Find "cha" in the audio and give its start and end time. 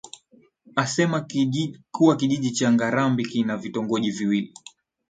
2.51-2.71